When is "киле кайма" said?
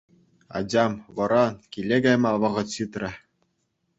1.71-2.31